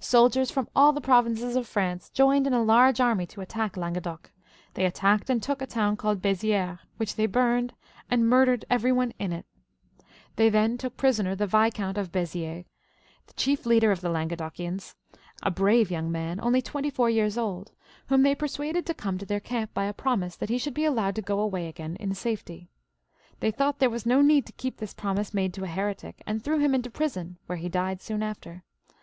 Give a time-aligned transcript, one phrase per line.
[0.00, 4.30] Soldiers from all the provinces of France joined in a large army to attack Languedoc.
[4.72, 7.74] They attacked and took a town called Beziers, which they burned,
[8.10, 9.44] and murdered every one in it.
[10.36, 12.64] They then took prisoner tlje Viscount of Beziers,
[13.26, 14.94] the chief leader of the Languedocians,
[15.42, 17.72] a brave youngs man only twenty four years old,
[18.06, 20.72] whom they per suade(J to come to their camp by a promise that he should
[20.72, 22.70] be allowed to go away again in safety.
[23.40, 26.42] They thought there was no need to keep this promise made to a heretic, and
[26.42, 28.62] threw him into prison, where he died soon after.